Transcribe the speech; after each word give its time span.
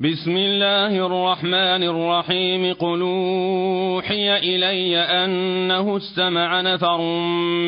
بسم 0.00 0.36
الله 0.36 1.06
الرحمن 1.06 1.82
الرحيم. 1.82 2.74
قل 2.74 3.00
أوحي 3.02 4.38
إلي 4.38 4.98
أنه 4.98 5.96
استمع 5.96 6.60
نفر 6.60 7.00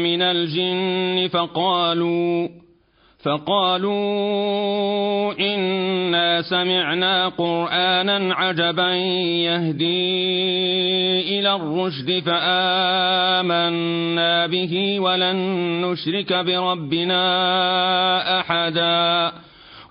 من 0.03 0.23
الجن 0.23 1.29
فقالوا 1.29 2.49
فقالوا 3.25 3.93
إنا 5.41 6.43
سمعنا 6.43 7.29
قرآنا 7.29 8.35
عجبا 8.35 8.95
يهدي 9.51 10.21
إلى 11.39 11.55
الرشد 11.55 12.23
فآمنا 12.27 13.67
به 14.47 15.01
ولن 15.01 15.37
نشرك 15.85 16.33
بربنا 16.33 17.21
أحدا. 18.41 19.33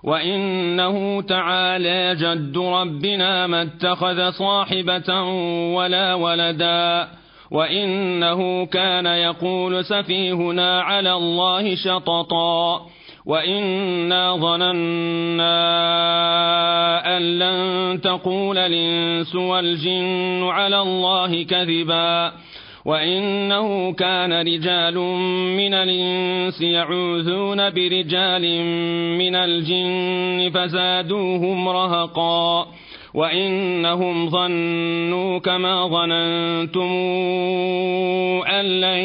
وإنه 0.04 1.22
تعالى 1.22 2.16
جد 2.16 2.58
ربنا 2.58 3.48
ما 3.48 3.62
اتخذ 3.62 4.32
صاحبة 4.32 5.22
ولا 5.76 6.14
ولدا 6.14 7.08
وإنه 7.52 8.66
كان 8.66 9.06
يقول 9.06 9.86
سفيهنا 9.86 10.82
على 10.82 11.14
الله 11.14 11.76
شططا 11.76 12.86
وإنا 13.26 14.36
ظننا 14.36 15.58
أن 17.18 17.40
لن 17.40 18.02
تقول 18.02 18.58
الإنس 18.58 19.36
والجن 19.36 20.44
على 20.44 20.82
الله 20.82 21.44
كذبا 21.44 22.32
وإنه 22.90 23.94
كان 23.94 24.34
رجال 24.34 24.98
من 25.58 25.74
الإنس 25.74 26.62
يعوذون 26.62 27.70
برجال 27.70 28.64
من 29.18 29.36
الجن 29.36 30.52
فزادوهم 30.54 31.70
رهقا 31.70 32.68
وإنهم 33.14 34.30
ظنوا 34.30 35.40
كما 35.40 35.88
ظننتم 35.88 36.92
أن 38.50 38.66
لن 38.82 39.00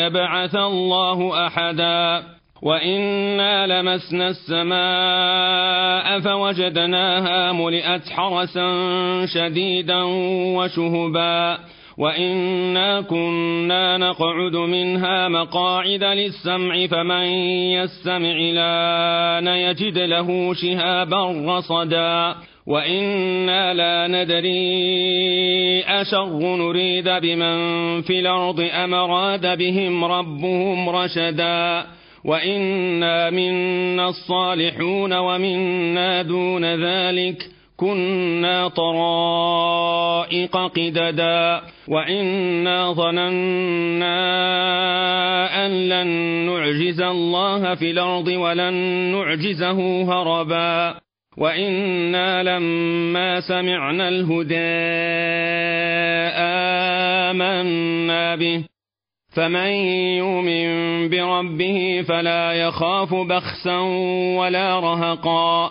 يبعث 0.00 0.56
الله 0.56 1.46
أحدا 1.46 2.22
وإنا 2.62 3.66
لمسنا 3.66 4.28
السماء 4.28 6.20
فوجدناها 6.20 7.52
ملئت 7.52 8.08
حرسا 8.08 8.66
شديدا 9.26 10.02
وشهبا 10.56 11.58
وإنا 12.00 13.00
كنا 13.00 13.98
نقعد 13.98 14.56
منها 14.56 15.28
مقاعد 15.28 16.04
للسمع 16.04 16.86
فمن 16.86 17.24
يستمع 17.76 18.36
لأن 18.36 19.46
يجد 19.46 19.98
له 19.98 20.54
شهابا 20.54 21.44
رصدا 21.56 22.34
وإنا 22.66 23.74
لا 23.74 24.06
ندري 24.08 25.82
أشر 25.82 26.56
نريد 26.56 27.08
بمن 27.08 27.56
في 28.02 28.20
الأرض 28.20 28.60
أم 28.72 28.94
أراد 28.94 29.58
بهم 29.58 30.04
ربهم 30.04 30.88
رشدا 30.88 31.86
وإنا 32.24 33.30
منا 33.30 34.08
الصالحون 34.08 35.12
ومنا 35.12 36.22
دون 36.22 36.64
ذلك 36.64 37.59
كنا 37.80 38.68
طرائق 38.68 40.56
قددا 40.56 41.60
وإنا 41.88 42.92
ظننا 42.92 44.16
أن 45.66 45.88
لن 45.88 46.08
نعجز 46.46 47.00
الله 47.00 47.74
في 47.74 47.90
الأرض 47.90 48.28
ولن 48.28 48.74
نعجزه 49.12 50.02
هربا 50.02 50.94
وإنا 51.38 52.42
لما 52.42 53.40
سمعنا 53.40 54.08
الهدى 54.08 54.56
آمنا 57.30 58.36
به 58.36 58.64
فمن 59.34 59.70
يؤمن 60.20 61.08
بربه 61.08 62.04
فلا 62.08 62.52
يخاف 62.52 63.14
بخسا 63.14 63.78
ولا 64.38 64.80
رهقا 64.80 65.70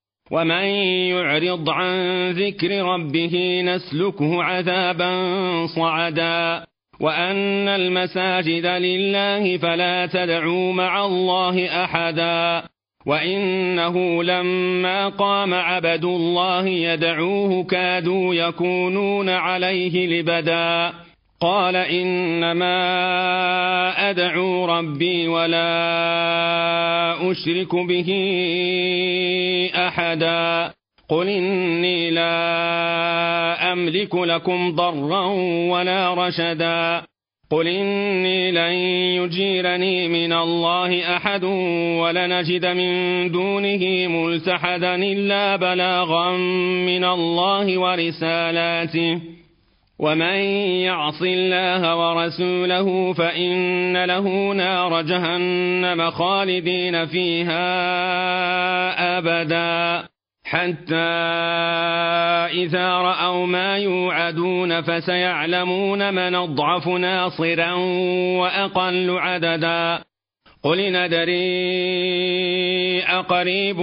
ومن 0.31 0.65
يعرض 1.11 1.69
عن 1.69 2.31
ذكر 2.31 2.83
ربه 2.85 3.61
نسلكه 3.65 4.43
عذابا 4.43 5.11
صعدا. 5.75 6.65
وأن 6.99 7.67
المساجد 7.67 8.65
لله 8.65 9.57
فلا 9.57 10.05
تدعوا 10.05 10.73
مع 10.73 11.05
الله 11.05 11.83
أحدا. 11.83 12.67
وإنه 13.05 14.23
لما 14.23 15.09
قام 15.09 15.53
عبد 15.53 16.05
الله 16.05 16.67
يدعوه 16.67 17.63
كادوا 17.63 18.35
يكونون 18.35 19.29
عليه 19.29 20.07
لبدا. 20.07 20.93
قال 21.41 21.75
إنما 21.75 22.79
أدعو 24.09 24.65
ربي 24.65 25.27
ولا 25.27 25.71
أشرك 27.31 27.75
به 27.75 28.09
أحدا. 29.75 30.73
قل 31.09 31.29
إني 31.29 32.11
لا 32.11 33.73
أملك 33.73 34.15
لكم 34.15 34.75
ضرا 34.75 35.25
ولا 35.69 36.13
رشدا. 36.13 37.03
قل 37.51 37.67
إني 37.67 38.51
لن 38.51 38.73
يجيرني 39.23 40.07
من 40.07 40.33
الله 40.33 41.15
أحد 41.15 41.43
ولنجد 41.99 42.65
من 42.65 43.31
دونه 43.31 44.07
ملتحدا 44.07 44.95
إلا 44.95 45.55
بلاغا 45.55 46.31
من 46.85 47.03
الله 47.03 47.77
ورسالاته. 47.77 49.40
ومن 50.01 50.35
يعص 50.81 51.21
الله 51.21 51.95
ورسوله 51.95 53.13
فإن 53.13 54.05
له 54.05 54.53
نار 54.53 55.01
جهنم 55.01 56.11
خالدين 56.11 57.05
فيها 57.05 57.67
أبدا 59.17 60.07
حتى 60.45 60.95
إذا 62.63 62.89
رأوا 62.89 63.45
ما 63.47 63.77
يوعدون 63.77 64.81
فسيعلمون 64.81 66.13
من 66.13 66.35
أضعف 66.35 66.87
ناصرا 66.87 67.73
وأقل 68.41 69.17
عددا 69.19 70.03
قل 70.63 70.91
ندري 70.91 71.41
أقريب 73.03 73.79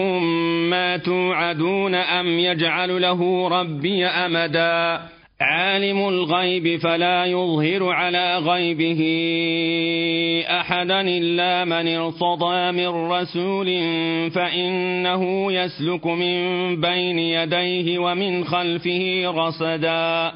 ما 0.70 0.96
توعدون 0.96 1.94
أم 1.94 2.38
يجعل 2.38 3.02
له 3.02 3.48
ربي 3.48 4.06
أمدا 4.06 5.00
عالم 5.40 6.08
الغيب 6.08 6.80
فلا 6.80 7.24
يظهر 7.24 7.88
على 7.88 8.38
غيبه 8.38 9.00
أحدا 10.50 11.00
إلا 11.00 11.64
من 11.64 11.88
ارتضى 11.88 12.72
من 12.72 12.88
رسول 12.88 13.66
فإنه 14.30 15.52
يسلك 15.52 16.06
من 16.06 16.36
بين 16.80 17.18
يديه 17.18 17.98
ومن 17.98 18.44
خلفه 18.44 19.24
رصدا 19.26 20.32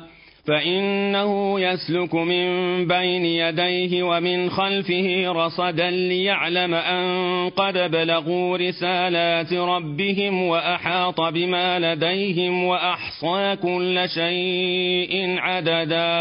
فإنه 0.47 1.60
يسلك 1.60 2.14
من 2.14 2.47
بين 2.86 3.24
يديه 3.24 4.03
ومن 4.03 4.50
خلفه 4.50 5.24
رصدا 5.27 5.91
ليعلم 5.91 6.74
أن 6.74 7.50
قد 7.50 7.78
بلغوا 7.78 8.56
رسالات 8.56 9.53
ربهم 9.53 10.42
وأحاط 10.42 11.21
بما 11.21 11.94
لديهم 11.94 12.65
وأحصى 12.65 13.56
كل 13.62 14.09
شيء 14.15 15.34
عددا. 15.39 16.12